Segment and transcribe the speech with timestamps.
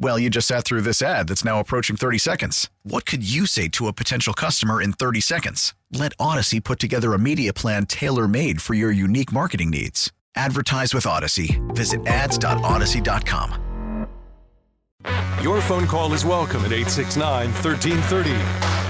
[0.00, 2.70] Well, you just sat through this ad that's now approaching 30 seconds.
[2.84, 5.74] What could you say to a potential customer in 30 seconds?
[5.92, 10.12] Let Audacy put together a media plan tailor made for your unique marketing needs.
[10.36, 11.58] Advertise with Audacy.
[11.74, 13.64] Visit ads.audacy.com.
[15.42, 18.30] Your phone call is welcome at 869 1330.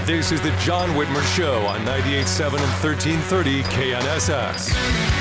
[0.05, 5.18] This is the John Whitmer Show on 98.7 and 1330 KNSS.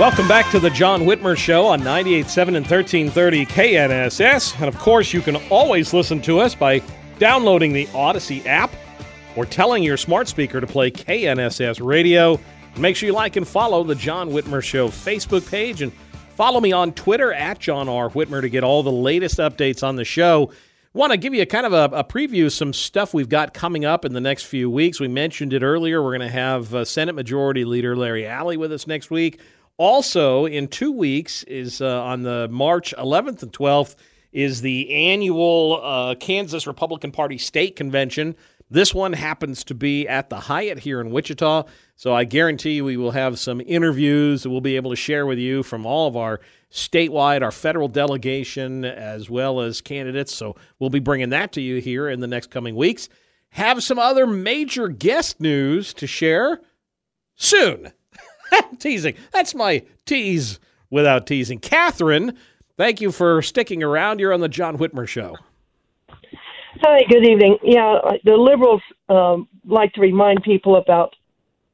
[0.00, 4.58] Welcome back to the John Whitmer Show on 98.7 and 1330 KNSS.
[4.58, 6.80] And of course, you can always listen to us by
[7.18, 8.72] downloading the Audacy app
[9.36, 12.40] or telling your smart speaker to play KNSS radio.
[12.78, 15.92] Make sure you like and follow the John Whitmer Show Facebook page and
[16.34, 18.08] follow me on Twitter at John R.
[18.08, 20.50] Whitmer to get all the latest updates on the show.
[20.94, 23.52] Want to give you a kind of a, a preview of some stuff we've got
[23.52, 24.98] coming up in the next few weeks.
[24.98, 26.02] We mentioned it earlier.
[26.02, 29.40] We're going to have uh, Senate Majority Leader Larry Alley with us next week.
[29.80, 33.94] Also, in two weeks is uh, on the March 11th and 12th
[34.30, 38.36] is the annual uh, Kansas Republican Party state convention.
[38.68, 41.62] This one happens to be at the Hyatt here in Wichita.
[41.96, 45.24] So I guarantee you we will have some interviews that we'll be able to share
[45.24, 50.34] with you from all of our statewide, our federal delegation, as well as candidates.
[50.34, 53.08] So we'll be bringing that to you here in the next coming weeks.
[53.48, 56.60] Have some other major guest news to share
[57.34, 57.94] soon.
[58.78, 59.14] teasing.
[59.32, 60.58] That's my tease
[60.90, 61.58] without teasing.
[61.58, 62.36] Catherine,
[62.76, 64.20] thank you for sticking around.
[64.20, 65.36] You're on the John Whitmer Show.
[66.82, 67.58] Hi, good evening.
[67.62, 71.14] Yeah, the liberals um, like to remind people about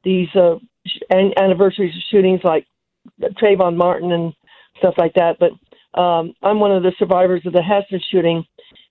[0.03, 0.55] these uh,
[1.09, 2.65] an- anniversaries of shootings like
[3.41, 4.33] Trayvon Martin and
[4.79, 5.37] stuff like that.
[5.39, 5.51] But
[5.99, 8.43] um, I'm one of the survivors of the Hesston shooting,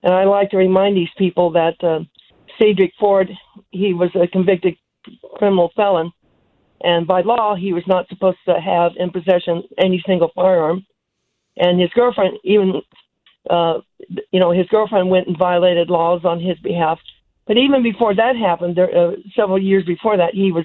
[0.03, 2.01] and I like to remind these people that uh,
[2.59, 3.29] Cedric Ford,
[3.71, 4.77] he was a convicted
[5.35, 6.13] criminal felon,
[6.83, 10.85] and by law he was not supposed to have in possession any single firearm.
[11.57, 12.83] And his girlfriend even
[13.49, 13.81] uh
[14.33, 16.99] you know his girlfriend went and violated laws on his behalf.
[17.47, 20.65] But even before that happened there uh, several years before that he was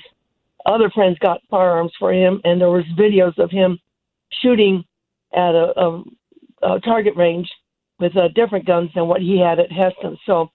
[0.66, 3.80] other friends got firearms for him and there was videos of him
[4.42, 4.84] shooting
[5.34, 6.04] at a, a,
[6.64, 7.50] a target range
[8.00, 10.18] with uh, different guns than what he had at Hesston.
[10.26, 10.50] So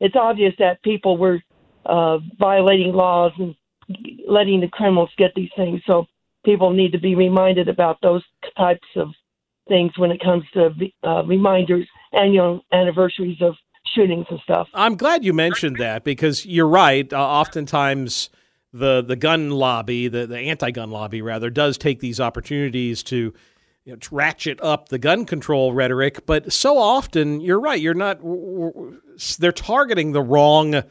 [0.00, 1.40] it's obvious that people were
[1.84, 3.56] uh violating laws and
[4.28, 5.80] letting the criminals get these things.
[5.86, 6.06] So
[6.44, 8.22] people need to be reminded about those
[8.56, 9.08] types of
[9.68, 10.70] things when it comes to
[11.04, 13.54] uh, reminders, annual anniversaries of
[13.94, 14.68] shootings and stuff.
[14.74, 17.12] I'm glad you mentioned that because you're right.
[17.12, 18.30] Uh, oftentimes,
[18.72, 23.34] the the gun lobby, the the anti-gun lobby rather, does take these opportunities to.
[23.84, 27.80] You know, ratchet up the gun control rhetoric, but so often you're right.
[27.80, 28.20] You're not.
[29.40, 30.84] They're targeting the wrong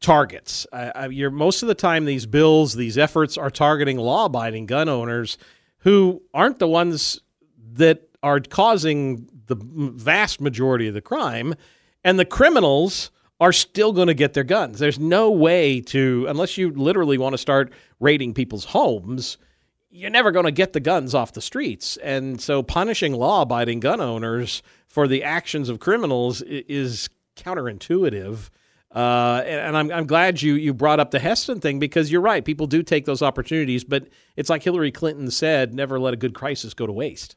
[0.00, 0.66] targets.
[0.72, 5.38] Uh, you're most of the time these bills, these efforts are targeting law-abiding gun owners
[5.78, 7.20] who aren't the ones
[7.72, 11.54] that are causing the vast majority of the crime,
[12.04, 13.10] and the criminals
[13.40, 14.78] are still going to get their guns.
[14.78, 19.38] There's no way to, unless you literally want to start raiding people's homes,
[19.90, 21.96] you're never going to get the guns off the streets.
[21.98, 28.50] And so punishing law abiding gun owners for the actions of criminals is counterintuitive.
[28.94, 32.22] Uh, and, and I'm, I'm glad you, you brought up the Hesston thing because you're
[32.22, 32.44] right.
[32.44, 36.34] People do take those opportunities, but it's like Hillary Clinton said never let a good
[36.34, 37.36] crisis go to waste.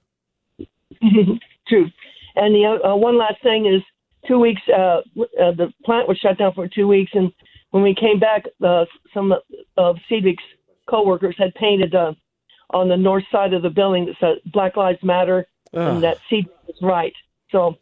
[1.67, 1.89] True.
[2.35, 3.81] And the uh, one last thing is
[4.27, 7.11] two weeks, uh, uh, the plant was shut down for two weeks.
[7.13, 7.31] And
[7.71, 9.33] when we came back, uh, some
[9.77, 10.43] of Cedric's
[10.89, 12.13] coworkers had painted uh,
[12.69, 16.53] on the north side of the building that said Black Lives Matter and that Cedric
[16.67, 17.13] was right.
[17.51, 17.77] So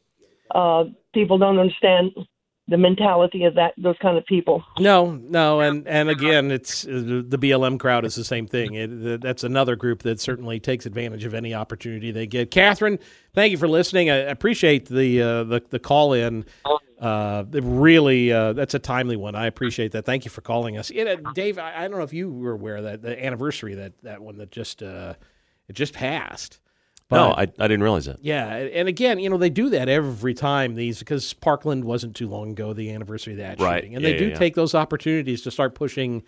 [0.54, 2.12] uh, people don't understand
[2.69, 4.63] the mentality of that those kind of people.
[4.80, 8.74] No, no, and and again, it's uh, the BLM crowd is the same thing.
[8.75, 12.51] It, that's another group that certainly takes advantage of any opportunity they get.
[12.51, 13.00] Catherine,
[13.33, 14.10] thank you for listening.
[14.10, 16.45] I appreciate the uh, the, the call in.
[17.00, 19.33] Uh, really, uh, that's a timely one.
[19.33, 20.06] I appreciate that.
[20.06, 21.57] Thank you for calling us, it, uh, Dave.
[21.57, 24.51] I, I, don't know if you were aware that the anniversary that that one that
[24.51, 25.13] just uh,
[25.68, 26.60] it just passed.
[27.10, 28.24] But, no, I, I didn't realize that.
[28.24, 32.28] Yeah, and again, you know, they do that every time these because Parkland wasn't too
[32.28, 33.78] long ago the anniversary of that right.
[33.78, 36.22] shooting, and yeah, they do yeah, take those opportunities to start pushing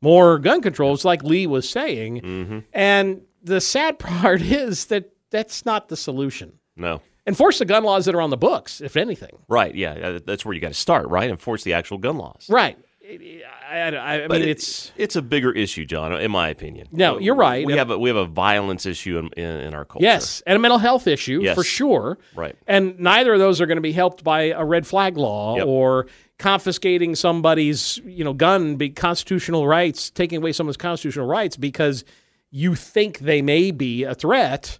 [0.00, 2.20] more gun controls, like Lee was saying.
[2.20, 2.58] Mm-hmm.
[2.72, 6.58] And the sad part is that that's not the solution.
[6.76, 7.00] No.
[7.26, 9.36] Enforce the gun laws that are on the books, if anything.
[9.48, 9.74] Right.
[9.74, 11.08] Yeah, that's where you got to start.
[11.08, 11.28] Right.
[11.28, 12.46] Enforce the actual gun laws.
[12.48, 12.78] Right.
[13.08, 16.12] I, I, I mean, it, it's it's a bigger issue, John.
[16.12, 16.88] In my opinion.
[16.90, 17.64] No, you're right.
[17.64, 20.04] We have a we have a violence issue in, in, in our culture.
[20.04, 21.54] Yes, and a mental health issue yes.
[21.54, 22.18] for sure.
[22.34, 22.56] Right.
[22.66, 25.66] And neither of those are going to be helped by a red flag law yep.
[25.66, 26.06] or
[26.38, 32.04] confiscating somebody's you know gun, be constitutional rights, taking away someone's constitutional rights because
[32.50, 34.78] you think they may be a threat.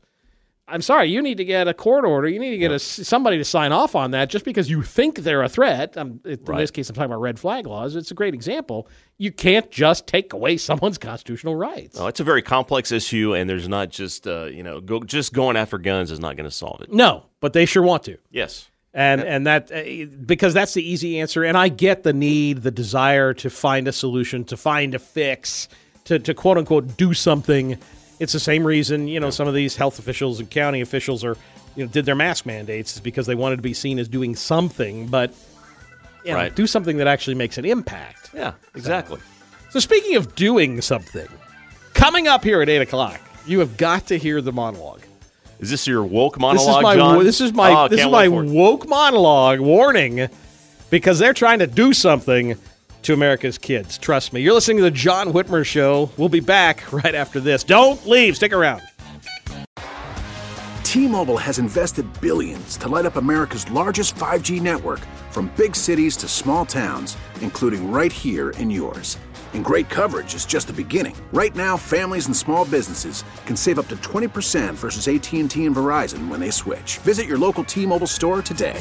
[0.68, 2.26] I'm sorry, you need to get a court order.
[2.26, 5.18] You need to get a, somebody to sign off on that just because you think
[5.18, 5.96] they're a threat.
[5.96, 6.58] Um, in right.
[6.58, 7.94] this case, I'm talking about red flag laws.
[7.94, 8.88] It's a great example.
[9.16, 11.96] You can't just take away someone's constitutional rights.
[11.96, 15.32] No, it's a very complex issue, and there's not just uh, you know go, just
[15.32, 16.92] going after guns is not going to solve it.
[16.92, 18.18] No, but they sure want to.
[18.30, 18.68] Yes.
[18.92, 21.44] And and that uh, because that's the easy answer.
[21.44, 25.68] And I get the need, the desire to find a solution, to find a fix,
[26.06, 27.78] to to quote unquote do something
[28.18, 31.36] it's the same reason you know some of these health officials and county officials are
[31.74, 34.34] you know did their mask mandates is because they wanted to be seen as doing
[34.34, 35.32] something but
[36.24, 36.56] you know, right.
[36.56, 38.30] do something that actually makes an impact.
[38.34, 39.20] Yeah exactly.
[39.20, 41.28] So, so speaking of doing something
[41.94, 45.02] coming up here at 8 o'clock you have got to hear the monologue.
[45.58, 47.24] Is this your woke monologue this is my, John?
[47.24, 50.28] This is my, oh, this is my woke monologue warning
[50.90, 52.56] because they're trying to do something
[53.06, 53.98] to America's kids.
[53.98, 54.40] Trust me.
[54.40, 56.10] You're listening to the John Whitmer Show.
[56.16, 57.64] We'll be back right after this.
[57.64, 58.36] Don't leave.
[58.36, 58.82] Stick around.
[60.82, 65.00] T-Mobile has invested billions to light up America's largest 5G network
[65.30, 69.18] from big cities to small towns, including right here in yours.
[69.52, 71.14] And great coverage is just the beginning.
[71.32, 76.28] Right now, families and small businesses can save up to 20% versus AT&T and Verizon
[76.28, 76.98] when they switch.
[76.98, 78.80] Visit your local T-Mobile store today.